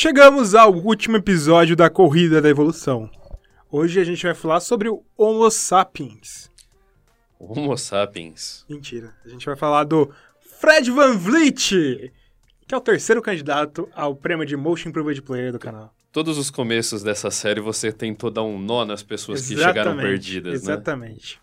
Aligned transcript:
Chegamos 0.00 0.54
ao 0.54 0.72
último 0.72 1.16
episódio 1.16 1.74
da 1.74 1.90
Corrida 1.90 2.40
da 2.40 2.48
Evolução. 2.48 3.10
Hoje 3.68 3.98
a 3.98 4.04
gente 4.04 4.22
vai 4.22 4.32
falar 4.32 4.60
sobre 4.60 4.88
o 4.88 5.04
Homo 5.16 5.50
sapiens. 5.50 6.48
Homo 7.36 7.76
sapiens. 7.76 8.64
Mentira. 8.68 9.12
A 9.24 9.28
gente 9.28 9.44
vai 9.44 9.56
falar 9.56 9.82
do 9.82 10.08
Fred 10.60 10.88
Van 10.92 11.16
Vliet, 11.16 12.12
que 12.64 12.72
é 12.72 12.76
o 12.76 12.80
terceiro 12.80 13.20
candidato 13.20 13.88
ao 13.92 14.14
prêmio 14.14 14.46
de 14.46 14.56
Motion 14.56 14.90
Improved 14.90 15.20
Player 15.22 15.50
do 15.50 15.58
canal. 15.58 15.92
Todos 16.12 16.38
os 16.38 16.48
começos 16.48 17.02
dessa 17.02 17.28
série 17.28 17.60
você 17.60 17.90
tentou 17.90 18.30
dar 18.30 18.44
um 18.44 18.56
nó 18.56 18.84
nas 18.84 19.02
pessoas 19.02 19.48
que 19.48 19.56
chegaram 19.56 19.96
perdidas, 19.96 20.62
exatamente. 20.62 21.40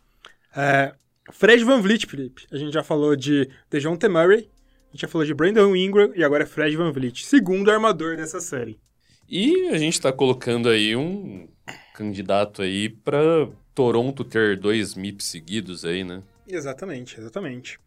né? 0.55 0.55
Exatamente. 0.55 0.95
É, 0.95 0.95
Fred 1.33 1.61
Van 1.65 1.81
Vliet, 1.81 2.05
Felipe. 2.05 2.47
A 2.49 2.55
gente 2.55 2.71
já 2.71 2.83
falou 2.83 3.17
de 3.17 3.49
DeJounte 3.69 4.07
Murray, 4.07 4.49
gente 4.95 5.01
já 5.01 5.07
falou 5.09 5.25
de 5.25 5.33
Brandon 5.33 5.75
Ingram 5.75 6.13
e 6.15 6.23
agora 6.23 6.43
é 6.43 6.47
Fred 6.47 6.75
Van 6.77 6.91
Vliet, 6.91 7.25
segundo 7.25 7.69
armador 7.69 8.15
dessa 8.15 8.39
série. 8.39 8.79
E 9.27 9.67
a 9.67 9.77
gente 9.77 9.99
tá 9.99 10.11
colocando 10.13 10.69
aí 10.69 10.95
um 10.95 11.49
candidato 11.93 12.61
aí 12.61 12.87
para 12.87 13.49
Toronto 13.73 14.23
ter 14.23 14.57
dois 14.57 14.95
MIPs 14.95 15.25
seguidos 15.25 15.83
aí, 15.83 16.03
né? 16.03 16.23
Exatamente, 16.47 17.19
exatamente. 17.19 17.77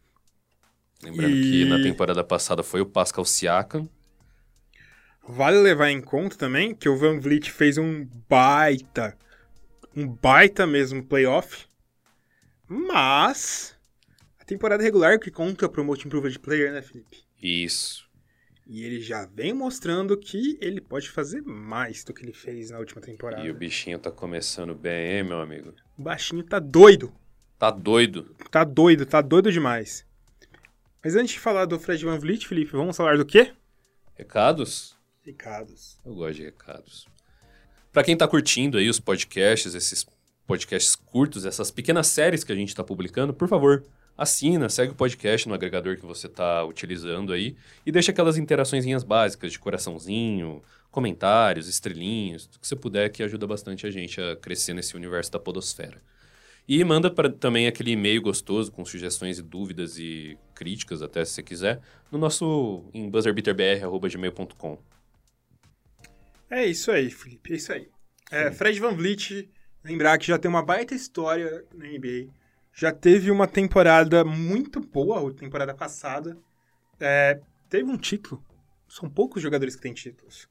Lembrando 1.02 1.34
e... 1.34 1.42
que 1.42 1.64
na 1.64 1.82
temporada 1.82 2.22
passada 2.22 2.62
foi 2.62 2.82
o 2.82 2.86
Pascal 2.86 3.24
Siakam. 3.24 3.88
Vale 5.26 5.58
levar 5.58 5.90
em 5.90 6.02
conta 6.02 6.36
também 6.36 6.74
que 6.74 6.88
o 6.88 6.96
Van 6.96 7.18
Vliet 7.18 7.50
fez 7.50 7.78
um 7.78 8.06
baita, 8.28 9.16
um 9.96 10.06
baita 10.06 10.66
mesmo 10.66 11.02
playoff, 11.02 11.66
mas 12.66 13.77
temporada 14.48 14.82
regular 14.82 15.20
que 15.20 15.30
conta 15.30 15.68
pro 15.68 15.84
Most 15.84 16.06
Improved 16.06 16.38
Player, 16.38 16.72
né, 16.72 16.80
Felipe? 16.80 17.18
Isso. 17.40 18.08
E 18.66 18.82
ele 18.84 19.00
já 19.00 19.26
vem 19.26 19.52
mostrando 19.52 20.16
que 20.16 20.58
ele 20.60 20.80
pode 20.80 21.08
fazer 21.10 21.42
mais 21.42 22.02
do 22.02 22.12
que 22.12 22.24
ele 22.24 22.32
fez 22.32 22.70
na 22.70 22.78
última 22.78 23.00
temporada. 23.00 23.46
E 23.46 23.50
o 23.50 23.54
bichinho 23.54 23.98
tá 23.98 24.10
começando 24.10 24.74
bem, 24.74 25.18
hein, 25.18 25.22
meu 25.22 25.40
amigo? 25.40 25.72
O 25.96 26.02
baixinho 26.02 26.42
tá 26.42 26.58
doido. 26.58 27.12
Tá 27.58 27.70
doido. 27.70 28.34
Tá 28.50 28.64
doido, 28.64 29.06
tá 29.06 29.20
doido 29.20 29.52
demais. 29.52 30.06
Mas 31.02 31.14
antes 31.14 31.32
de 31.32 31.40
falar 31.40 31.64
do 31.64 31.78
Fred 31.78 32.04
Van 32.04 32.18
Vliet, 32.18 32.46
Felipe, 32.46 32.72
vamos 32.72 32.96
falar 32.96 33.16
do 33.16 33.24
quê? 33.24 33.52
Recados? 34.14 34.96
Recados. 35.24 35.98
Eu 36.04 36.14
gosto 36.14 36.36
de 36.36 36.44
recados. 36.44 37.06
Para 37.92 38.04
quem 38.04 38.16
tá 38.16 38.28
curtindo 38.28 38.78
aí 38.78 38.88
os 38.88 39.00
podcasts, 39.00 39.74
esses 39.74 40.06
podcasts 40.46 40.94
curtos, 40.94 41.46
essas 41.46 41.70
pequenas 41.70 42.06
séries 42.06 42.44
que 42.44 42.52
a 42.52 42.56
gente 42.56 42.74
tá 42.74 42.84
publicando, 42.84 43.32
por 43.32 43.48
favor, 43.48 43.84
assina, 44.18 44.68
segue 44.68 44.90
o 44.90 44.96
podcast 44.96 45.48
no 45.48 45.54
agregador 45.54 45.96
que 45.96 46.04
você 46.04 46.26
está 46.26 46.64
utilizando 46.64 47.32
aí 47.32 47.56
e 47.86 47.92
deixa 47.92 48.10
aquelas 48.10 48.36
interações 48.36 48.84
básicas 49.04 49.52
de 49.52 49.60
coraçãozinho, 49.60 50.60
comentários, 50.90 51.68
estrelinhos, 51.68 52.46
o 52.46 52.58
que 52.58 52.66
você 52.66 52.74
puder 52.74 53.10
que 53.10 53.22
ajuda 53.22 53.46
bastante 53.46 53.86
a 53.86 53.90
gente 53.90 54.20
a 54.20 54.34
crescer 54.34 54.74
nesse 54.74 54.96
universo 54.96 55.30
da 55.30 55.38
podosfera. 55.38 56.02
E 56.66 56.82
manda 56.84 57.10
pra, 57.10 57.30
também 57.30 57.68
aquele 57.68 57.92
e-mail 57.92 58.20
gostoso 58.20 58.72
com 58.72 58.84
sugestões 58.84 59.38
e 59.38 59.42
dúvidas 59.42 59.98
e 59.98 60.36
críticas, 60.52 61.00
até 61.00 61.24
se 61.24 61.32
você 61.34 61.42
quiser, 61.42 61.80
no 62.10 62.18
nosso 62.18 62.84
em 62.92 63.08
buzzerbeaterbr.gmail.com. 63.08 64.78
É 66.50 66.66
isso 66.66 66.90
aí, 66.90 67.08
Felipe, 67.08 67.52
é 67.52 67.56
isso 67.56 67.72
aí. 67.72 67.88
É, 68.30 68.50
Fred 68.50 68.80
Van 68.80 68.94
Vliet, 68.94 69.48
lembrar 69.84 70.18
que 70.18 70.26
já 70.26 70.38
tem 70.38 70.48
uma 70.50 70.62
baita 70.62 70.94
história 70.94 71.64
na 71.72 71.86
NBA 71.86 72.28
já 72.78 72.92
teve 72.92 73.28
uma 73.28 73.48
temporada 73.48 74.24
muito 74.24 74.78
boa, 74.78 75.28
a 75.28 75.34
temporada 75.34 75.74
passada. 75.74 76.38
É, 77.00 77.40
teve 77.68 77.90
um 77.90 77.96
título. 77.96 78.40
São 78.86 79.10
poucos 79.10 79.42
jogadores 79.42 79.74
que 79.74 79.82
têm 79.82 79.92
títulos. 79.92 80.48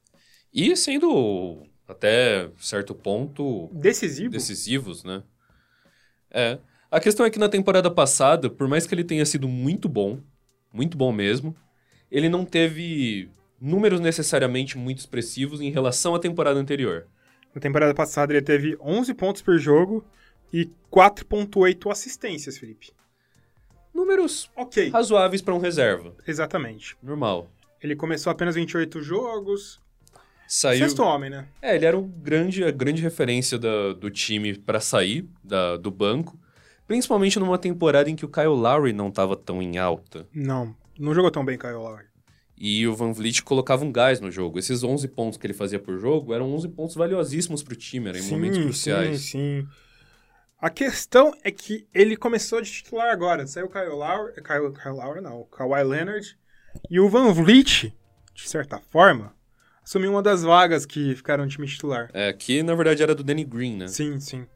E 0.52 0.76
sendo 0.76 1.66
até 1.88 2.50
certo 2.58 2.94
ponto 2.94 3.70
decisivo. 3.72 4.30
decisivos, 4.30 5.04
né? 5.04 5.22
É. 6.30 6.58
A 6.90 7.00
questão 7.00 7.24
é 7.24 7.30
que 7.30 7.38
na 7.38 7.48
temporada 7.48 7.90
passada, 7.90 8.50
por 8.50 8.68
mais 8.68 8.86
que 8.86 8.94
ele 8.94 9.04
tenha 9.04 9.24
sido 9.24 9.48
muito 9.48 9.88
bom, 9.88 10.20
muito 10.70 10.98
bom 10.98 11.10
mesmo, 11.10 11.56
ele 12.10 12.28
não 12.28 12.44
teve 12.44 13.30
números 13.58 14.00
necessariamente 14.00 14.76
muito 14.76 14.98
expressivos 14.98 15.62
em 15.62 15.70
relação 15.70 16.14
à 16.14 16.18
temporada 16.18 16.60
anterior. 16.60 17.06
Na 17.54 17.60
temporada 17.60 17.94
passada 17.94 18.34
ele 18.34 18.42
teve 18.42 18.76
11 18.82 19.14
pontos 19.14 19.40
por 19.40 19.58
jogo, 19.58 20.04
e 20.52 20.70
4.8 20.92 21.90
assistências, 21.90 22.58
Felipe. 22.58 22.90
Números 23.94 24.50
ok 24.54 24.90
razoáveis 24.90 25.42
para 25.42 25.54
um 25.54 25.58
reserva. 25.58 26.14
Exatamente. 26.26 26.96
Normal. 27.02 27.50
Ele 27.82 27.96
começou 27.96 28.30
apenas 28.30 28.54
28 28.54 29.02
jogos. 29.02 29.80
Saiu... 30.46 30.78
Sexto 30.78 31.02
homem, 31.02 31.28
né? 31.30 31.46
É, 31.60 31.76
ele 31.76 31.84
era 31.84 31.98
o 31.98 32.02
grande, 32.02 32.64
a 32.64 32.70
grande 32.70 33.02
referência 33.02 33.58
da, 33.58 33.92
do 33.92 34.10
time 34.10 34.56
para 34.56 34.80
sair 34.80 35.28
da, 35.44 35.76
do 35.76 35.90
banco. 35.90 36.38
Principalmente 36.86 37.38
numa 37.38 37.58
temporada 37.58 38.08
em 38.08 38.16
que 38.16 38.24
o 38.24 38.28
Kyle 38.28 38.46
Lowry 38.46 38.94
não 38.94 39.08
estava 39.08 39.36
tão 39.36 39.62
em 39.62 39.76
alta. 39.76 40.26
Não, 40.32 40.74
não 40.98 41.14
jogou 41.14 41.30
tão 41.30 41.44
bem 41.44 41.58
Kyle 41.58 41.74
Lowry. 41.74 42.06
E 42.56 42.86
o 42.88 42.94
Van 42.96 43.12
Vliet 43.12 43.42
colocava 43.42 43.84
um 43.84 43.92
gás 43.92 44.20
no 44.20 44.30
jogo. 44.30 44.58
Esses 44.58 44.82
11 44.82 45.06
pontos 45.08 45.38
que 45.38 45.46
ele 45.46 45.54
fazia 45.54 45.78
por 45.78 45.98
jogo 45.98 46.32
eram 46.32 46.52
11 46.54 46.68
pontos 46.70 46.96
valiosíssimos 46.96 47.62
para 47.62 47.74
o 47.74 47.76
time, 47.76 48.08
eram 48.08 48.18
em 48.18 48.22
sim, 48.22 48.30
momentos 48.30 48.58
cruciais. 48.58 49.20
Sim, 49.20 49.62
sim. 49.62 49.68
A 50.60 50.68
questão 50.68 51.32
é 51.44 51.52
que 51.52 51.86
ele 51.94 52.16
começou 52.16 52.60
de 52.60 52.70
titular 52.70 53.12
agora. 53.12 53.46
Saiu 53.46 53.66
o 53.66 53.70
Kyle 53.70 53.90
Lowry, 53.90 54.32
Kyle, 54.42 54.72
Kyle 54.72 54.96
Lowry 54.96 55.20
não, 55.20 55.42
o 55.42 55.44
Kawhi 55.44 55.84
Leonard. 55.84 56.36
E 56.90 56.98
o 56.98 57.08
Van 57.08 57.32
Vliet, 57.32 57.94
de 58.34 58.48
certa 58.48 58.80
forma, 58.90 59.32
assumiu 59.84 60.10
uma 60.10 60.22
das 60.22 60.42
vagas 60.42 60.84
que 60.84 61.14
ficaram 61.14 61.44
no 61.44 61.50
time 61.50 61.66
titular. 61.68 62.10
É, 62.12 62.32
que 62.32 62.60
na 62.64 62.74
verdade 62.74 63.04
era 63.04 63.14
do 63.14 63.22
Danny 63.22 63.44
Green, 63.44 63.76
né? 63.76 63.86
Sim, 63.86 64.18
sim. 64.18 64.46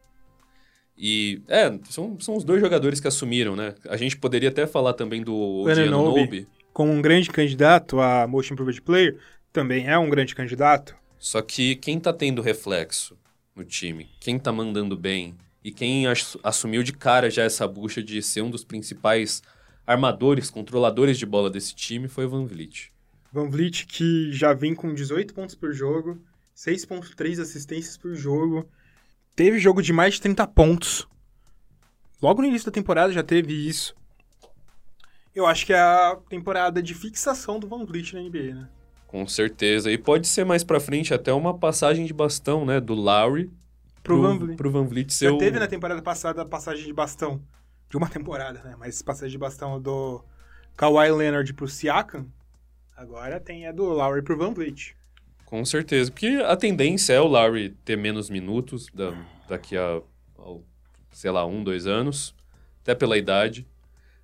E, 0.99 1.41
é, 1.47 1.73
são, 1.89 2.19
são 2.19 2.37
os 2.37 2.43
dois 2.43 2.61
jogadores 2.61 2.99
que 2.99 3.07
assumiram, 3.07 3.55
né? 3.55 3.77
A 3.89 3.97
gente 3.97 4.17
poderia 4.17 4.49
até 4.49 4.67
falar 4.67 4.95
também 4.95 5.23
do 5.23 5.65
Nobe. 5.89 6.49
Como 6.73 6.91
um 6.91 7.01
grande 7.01 7.31
candidato 7.31 8.01
a 8.01 8.27
Motion 8.27 8.55
Improved 8.55 8.83
Player, 8.83 9.19
também 9.53 9.87
é 9.87 9.97
um 9.97 10.11
grande 10.11 10.35
candidato. 10.35 10.97
Só 11.17 11.41
que 11.41 11.77
quem 11.77 12.01
tá 12.01 12.13
tendo 12.13 12.43
reflexo 12.43 13.17
no 13.55 13.65
time, 13.65 14.11
quem 14.21 14.39
tá 14.39 14.51
mandando 14.51 14.97
bem, 14.97 15.37
e 15.65 15.71
quem 15.71 16.05
assumiu 16.43 16.83
de 16.83 16.93
cara 16.93 17.31
já 17.31 17.45
essa 17.45 17.67
bucha 17.69 18.03
de 18.03 18.21
ser 18.23 18.43
um 18.43 18.51
dos 18.51 18.65
principais 18.65 19.43
armadores, 19.87 20.51
controladores 20.51 21.19
de 21.19 21.27
bola 21.27 21.51
desse 21.51 21.75
time 21.75 22.09
foi 22.09 22.27
o 22.27 22.31
Van 22.31 22.47
Vliet. 22.47 22.93
Van 23.33 23.49
Vliet 23.49 23.87
que 23.87 24.33
já 24.33 24.53
vem 24.53 24.75
com 24.75 24.93
18 24.93 25.33
pontos 25.33 25.55
por 25.55 25.73
jogo, 25.73 26.21
6.3 26.57 27.41
assistências 27.41 27.97
por 27.97 28.15
jogo, 28.15 28.69
teve 29.37 29.59
jogo 29.59 29.83
de 29.83 29.93
mais 29.93 30.15
de 30.15 30.21
30 30.21 30.47
pontos. 30.49 31.07
Logo 32.21 32.43
no 32.43 32.49
início 32.49 32.67
da 32.67 32.73
temporada 32.73 33.13
já 33.13 33.23
teve 33.23 33.53
isso. 33.53 33.95
Eu 35.35 35.47
acho 35.47 35.65
que 35.65 35.73
é 35.73 35.81
a 35.81 36.19
temporada 36.29 36.83
de 36.83 36.95
fixação 36.95 37.59
do 37.59 37.67
Van 37.67 37.85
Vliet 37.85 38.13
na 38.15 38.21
NBA, 38.21 38.55
né? 38.55 38.69
Com 39.07 39.27
certeza. 39.27 39.91
E 39.91 39.97
pode 39.97 40.27
ser 40.27 40.45
mais 40.45 40.63
pra 40.63 40.81
frente 40.81 41.15
até 41.15 41.33
uma 41.33 41.57
passagem 41.57 42.05
de 42.05 42.13
bastão, 42.13 42.65
né? 42.65 42.81
Do 42.81 42.95
Lowry 42.95 43.51
pro, 44.03 44.17
pro 44.17 44.23
Van 44.23 44.39
Vliet. 44.39 44.57
Pro 44.57 44.71
Van 44.71 44.85
Vliet 44.85 45.13
ser 45.13 45.31
Já 45.31 45.39
teve 45.39 45.59
na 45.59 45.67
temporada 45.67 46.03
passada 46.03 46.43
a 46.43 46.47
passagem 46.47 46.85
de 46.85 46.93
bastão. 46.93 47.41
De 47.89 47.97
uma 47.97 48.09
temporada, 48.11 48.63
né? 48.63 48.75
Mas 48.79 49.03
passagem 49.03 49.33
de 49.33 49.39
bastão 49.39 49.81
do 49.81 50.25
Kawhi 50.77 51.11
Leonard 51.11 51.53
pro 51.55 51.69
Siakam, 51.69 52.27
agora 52.97 53.39
tem 53.39 53.67
a 53.67 53.73
do 53.73 53.85
Lowry 53.85 54.23
pro 54.23 54.37
Van 54.37 54.53
Vliet. 54.53 54.97
Com 55.45 55.65
certeza, 55.65 56.11
porque 56.11 56.43
a 56.47 56.57
tendência 56.57 57.13
é 57.13 57.21
o 57.21 57.27
Lowry 57.27 57.77
ter 57.85 57.97
menos 57.97 58.31
minutos 58.31 58.87
da, 58.95 59.13
daqui 59.47 59.77
a, 59.77 60.01
a, 60.39 60.57
sei 61.11 61.31
lá, 61.31 61.45
um, 61.45 61.63
dois 61.63 61.87
anos, 61.87 62.35
até 62.81 62.95
pela 62.95 63.19
idade. 63.19 63.67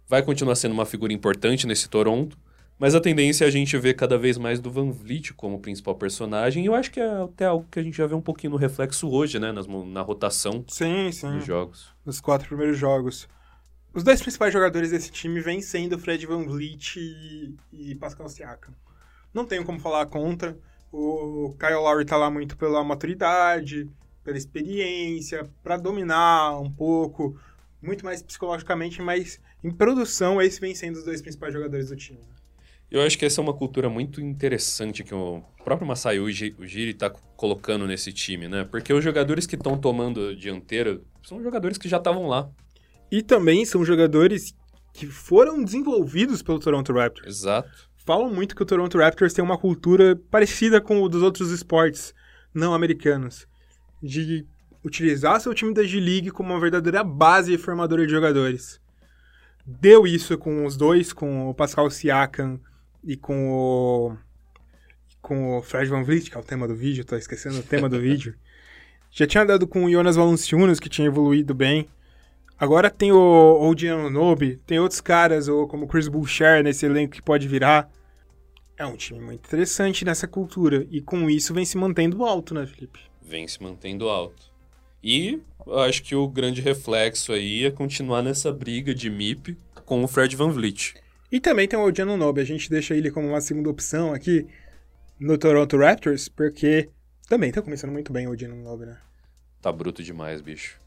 Vai 0.06 0.22
continuar 0.22 0.54
sendo 0.54 0.72
uma 0.72 0.86
figura 0.86 1.12
importante 1.12 1.66
nesse 1.66 1.86
Toronto, 1.86 2.38
mas 2.78 2.94
a 2.94 3.00
tendência 3.00 3.44
é 3.44 3.48
a 3.48 3.50
gente 3.50 3.76
ver 3.76 3.94
cada 3.94 4.16
vez 4.16 4.38
mais 4.38 4.60
do 4.60 4.70
Van 4.70 4.90
Vliet 4.90 5.32
como 5.34 5.58
principal 5.58 5.96
personagem. 5.96 6.62
E 6.62 6.66
eu 6.66 6.74
acho 6.74 6.90
que 6.90 7.00
é 7.00 7.22
até 7.22 7.46
algo 7.46 7.66
que 7.70 7.78
a 7.80 7.82
gente 7.82 7.96
já 7.96 8.06
vê 8.06 8.14
um 8.14 8.20
pouquinho 8.20 8.52
no 8.52 8.56
reflexo 8.56 9.08
hoje, 9.10 9.38
né? 9.38 9.50
Nas, 9.50 9.66
na 9.66 10.00
rotação 10.00 10.64
sim, 10.68 11.10
sim. 11.10 11.32
dos 11.32 11.44
jogos. 11.44 11.92
Nos 12.06 12.20
quatro 12.20 12.46
primeiros 12.46 12.78
jogos. 12.78 13.28
Os 13.92 14.04
dois 14.04 14.20
principais 14.20 14.52
jogadores 14.52 14.92
desse 14.92 15.10
time 15.10 15.40
vêm 15.40 15.60
sendo 15.60 15.98
Fred 15.98 16.24
Van 16.24 16.44
Vliet 16.44 16.96
e, 16.98 17.56
e 17.72 17.94
Pascal 17.96 18.28
Siakam. 18.28 18.72
Não 19.34 19.44
tenho 19.44 19.64
como 19.64 19.80
falar 19.80 20.06
contra. 20.06 20.56
O 20.92 21.56
Kyle 21.58 21.74
Lowry 21.74 22.04
tá 22.04 22.16
lá 22.16 22.30
muito 22.30 22.56
pela 22.56 22.84
maturidade, 22.84 23.90
pela 24.22 24.38
experiência, 24.38 25.50
para 25.62 25.76
dominar 25.76 26.60
um 26.60 26.70
pouco, 26.70 27.38
muito 27.82 28.04
mais 28.04 28.22
psicologicamente, 28.22 29.02
mas 29.02 29.40
em 29.64 29.70
produção, 29.70 30.40
esse 30.40 30.60
vem 30.60 30.74
sendo 30.74 30.96
os 30.96 31.04
dois 31.04 31.20
principais 31.20 31.52
jogadores 31.52 31.88
do 31.88 31.96
time. 31.96 32.20
Eu 32.90 33.02
acho 33.02 33.18
que 33.18 33.26
essa 33.26 33.40
é 33.40 33.42
uma 33.42 33.52
cultura 33.52 33.90
muito 33.90 34.20
interessante 34.20 35.04
que 35.04 35.14
o 35.14 35.42
próprio 35.62 35.86
Masai 35.86 36.18
Ujiri 36.18 36.90
está 36.90 37.10
colocando 37.36 37.86
nesse 37.86 38.12
time, 38.12 38.48
né? 38.48 38.64
Porque 38.64 38.92
os 38.94 39.04
jogadores 39.04 39.46
que 39.46 39.56
estão 39.56 39.76
tomando 39.76 40.34
dianteira 40.34 40.98
são 41.22 41.42
jogadores 41.42 41.76
que 41.76 41.88
já 41.88 41.98
estavam 41.98 42.26
lá. 42.26 42.48
E 43.10 43.22
também 43.22 43.66
são 43.66 43.84
jogadores 43.84 44.54
que 44.94 45.06
foram 45.06 45.62
desenvolvidos 45.62 46.42
pelo 46.42 46.58
Toronto 46.58 46.92
Raptors. 46.92 47.26
Exato. 47.26 47.90
falam 48.06 48.32
muito 48.32 48.56
que 48.56 48.62
o 48.62 48.66
Toronto 48.66 48.96
Raptors 48.96 49.34
tem 49.34 49.44
uma 49.44 49.58
cultura 49.58 50.16
parecida 50.30 50.80
com 50.80 51.02
o 51.02 51.08
dos 51.10 51.22
outros 51.22 51.50
esportes 51.50 52.14
não 52.54 52.72
americanos, 52.72 53.46
de 54.02 54.46
utilizar 54.82 55.38
seu 55.40 55.52
time 55.52 55.74
da 55.74 55.84
G-League 55.84 56.30
como 56.30 56.54
uma 56.54 56.60
verdadeira 56.60 57.04
base 57.04 57.58
formadora 57.58 58.06
de 58.06 58.12
jogadores. 58.12 58.80
Deu 59.66 60.06
isso 60.06 60.38
com 60.38 60.64
os 60.64 60.74
dois, 60.74 61.12
com 61.12 61.50
o 61.50 61.54
Pascal 61.54 61.90
Siakam 61.90 62.58
e 63.02 63.16
com 63.16 63.50
o 63.50 64.16
com 65.20 65.58
o 65.58 65.62
Fred 65.62 65.90
Van 65.90 66.02
Vliet, 66.02 66.30
que 66.30 66.36
é 66.36 66.40
o 66.40 66.44
tema 66.44 66.66
do 66.66 66.74
vídeo, 66.74 67.04
tô 67.04 67.16
esquecendo 67.16 67.58
o 67.58 67.62
tema 67.62 67.88
do 67.88 68.00
vídeo. 68.00 68.34
Já 69.10 69.26
tinha 69.26 69.44
dado 69.44 69.66
com 69.66 69.84
o 69.84 69.90
Jonas 69.90 70.16
Valanciunas, 70.16 70.78
que 70.78 70.88
tinha 70.88 71.08
evoluído 71.08 71.54
bem. 71.54 71.88
Agora 72.58 72.90
tem 72.90 73.12
o 73.12 73.68
Odiano 73.68 74.10
Nobe, 74.10 74.56
tem 74.66 74.78
outros 74.78 75.00
caras, 75.00 75.48
como 75.68 75.84
o 75.84 75.88
Chris 75.88 76.08
Boucher 76.08 76.62
nesse 76.62 76.86
elenco 76.86 77.14
que 77.14 77.22
pode 77.22 77.46
virar. 77.46 77.90
É 78.76 78.86
um 78.86 78.96
time 78.96 79.20
muito 79.20 79.46
interessante 79.46 80.04
nessa 80.04 80.26
cultura. 80.26 80.86
E 80.90 81.00
com 81.00 81.28
isso 81.28 81.52
vem 81.52 81.64
se 81.64 81.76
mantendo 81.76 82.24
alto, 82.24 82.54
né, 82.54 82.66
Felipe? 82.66 83.00
Vem 83.20 83.46
se 83.46 83.62
mantendo 83.62 84.08
alto. 84.08 84.52
E 85.02 85.40
acho 85.86 86.02
que 86.02 86.14
o 86.14 86.28
grande 86.28 86.60
reflexo 86.60 87.32
aí 87.32 87.64
é 87.64 87.70
continuar 87.70 88.22
nessa 88.22 88.52
briga 88.52 88.94
de 88.94 89.08
MIP 89.10 89.56
com 89.84 90.02
o 90.02 90.08
Fred 90.08 90.34
Van 90.36 90.50
Vliet. 90.50 90.94
E 91.30 91.40
também 91.40 91.68
tem 91.68 91.78
o 91.78 91.84
Odiano 91.84 92.16
Nobe. 92.16 92.40
A 92.40 92.44
gente 92.44 92.70
deixa 92.70 92.94
ele 92.94 93.10
como 93.10 93.28
uma 93.28 93.40
segunda 93.40 93.68
opção 93.68 94.12
aqui 94.12 94.46
no 95.20 95.36
Toronto 95.36 95.76
Raptors, 95.76 96.28
porque 96.28 96.88
também 97.28 97.52
tá 97.52 97.60
começando 97.60 97.92
muito 97.92 98.12
bem 98.12 98.26
o 98.26 98.30
Odiano 98.30 98.56
Nobe, 98.56 98.86
né? 98.86 98.98
Tá 99.60 99.70
bruto 99.70 100.02
demais, 100.02 100.40
bicho. 100.40 100.78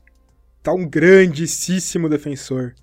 Tá 0.63 0.73
um 0.73 0.87
grandíssimo 0.87 2.09
defensor. 2.09 2.73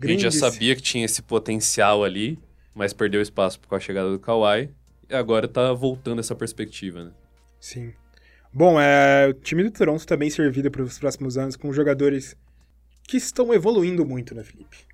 A 0.00 0.06
gente 0.06 0.22
já 0.22 0.30
sabia 0.30 0.76
que 0.76 0.82
tinha 0.82 1.04
esse 1.04 1.20
potencial 1.22 2.04
ali, 2.04 2.38
mas 2.74 2.92
perdeu 2.92 3.20
espaço 3.20 3.58
com 3.66 3.74
a 3.74 3.80
chegada 3.80 4.10
do 4.10 4.18
Kawhi. 4.18 4.70
E 5.08 5.14
agora 5.14 5.48
tá 5.48 5.72
voltando 5.72 6.20
essa 6.20 6.34
perspectiva, 6.34 7.04
né? 7.04 7.10
Sim. 7.58 7.92
Bom, 8.52 8.80
é, 8.80 9.28
o 9.28 9.34
time 9.34 9.64
do 9.64 9.70
Toronto 9.70 10.06
tá 10.06 10.16
bem 10.16 10.30
servido 10.30 10.70
para 10.70 10.82
os 10.82 10.98
próximos 10.98 11.36
anos 11.36 11.56
com 11.56 11.72
jogadores 11.72 12.36
que 13.02 13.16
estão 13.16 13.52
evoluindo 13.52 14.04
muito, 14.06 14.34
né, 14.34 14.44
Felipe? 14.44 14.86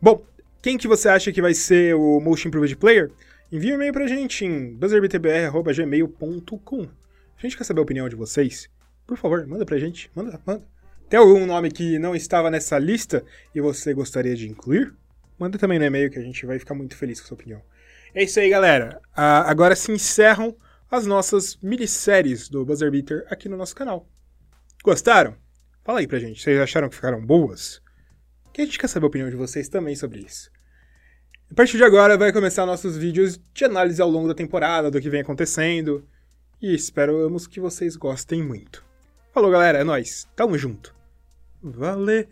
Bom, 0.00 0.22
quem 0.64 0.78
que 0.78 0.88
você 0.88 1.10
acha 1.10 1.30
que 1.30 1.42
vai 1.42 1.52
ser 1.52 1.94
o 1.94 2.18
Most 2.20 2.48
Improved 2.48 2.74
Player? 2.76 3.10
Envie 3.52 3.72
um 3.72 3.74
e-mail 3.74 3.92
pra 3.92 4.06
gente 4.06 4.46
em 4.46 4.74
buzzerbtbr.gmail.com. 4.74 6.88
A 7.36 7.42
gente 7.42 7.58
quer 7.58 7.64
saber 7.64 7.80
a 7.80 7.82
opinião 7.82 8.08
de 8.08 8.16
vocês. 8.16 8.70
Por 9.06 9.18
favor, 9.18 9.46
manda 9.46 9.66
pra 9.66 9.76
gente. 9.76 10.10
Manda, 10.14 10.40
manda. 10.46 10.64
Tem 11.06 11.20
algum 11.20 11.44
nome 11.44 11.70
que 11.70 11.98
não 11.98 12.16
estava 12.16 12.50
nessa 12.50 12.78
lista 12.78 13.22
e 13.54 13.60
você 13.60 13.92
gostaria 13.92 14.34
de 14.34 14.48
incluir? 14.48 14.94
Manda 15.38 15.58
também 15.58 15.78
no 15.78 15.84
e-mail 15.84 16.10
que 16.10 16.18
a 16.18 16.22
gente 16.22 16.46
vai 16.46 16.58
ficar 16.58 16.74
muito 16.74 16.96
feliz 16.96 17.20
com 17.20 17.26
a 17.26 17.28
sua 17.28 17.34
opinião. 17.34 17.60
É 18.14 18.24
isso 18.24 18.40
aí, 18.40 18.48
galera. 18.48 19.02
Uh, 19.10 19.44
agora 19.44 19.76
se 19.76 19.92
encerram 19.92 20.56
as 20.90 21.04
nossas 21.04 21.58
minisséries 21.60 22.48
do 22.48 22.64
Buzzer 22.64 22.90
Beater 22.90 23.26
aqui 23.28 23.50
no 23.50 23.58
nosso 23.58 23.76
canal. 23.76 24.08
Gostaram? 24.82 25.36
Fala 25.84 25.98
aí 25.98 26.06
pra 26.06 26.18
gente. 26.18 26.40
Vocês 26.40 26.58
acharam 26.58 26.88
que 26.88 26.94
ficaram 26.94 27.20
boas? 27.20 27.82
Que 28.50 28.62
a 28.62 28.64
gente 28.64 28.78
quer 28.78 28.88
saber 28.88 29.04
a 29.04 29.08
opinião 29.08 29.28
de 29.28 29.36
vocês 29.36 29.68
também 29.68 29.94
sobre 29.94 30.20
isso. 30.20 30.53
A 31.54 31.56
partir 31.56 31.76
de 31.76 31.84
agora 31.84 32.18
vai 32.18 32.32
começar 32.32 32.66
nossos 32.66 32.96
vídeos 32.96 33.40
de 33.54 33.64
análise 33.64 34.02
ao 34.02 34.10
longo 34.10 34.26
da 34.26 34.34
temporada, 34.34 34.90
do 34.90 35.00
que 35.00 35.08
vem 35.08 35.20
acontecendo. 35.20 36.04
E 36.60 36.74
esperamos 36.74 37.46
que 37.46 37.60
vocês 37.60 37.94
gostem 37.94 38.42
muito. 38.42 38.84
Falou, 39.32 39.52
galera. 39.52 39.78
É 39.78 39.84
nóis. 39.84 40.26
Tamo 40.34 40.58
junto. 40.58 40.92
Valeu! 41.62 42.24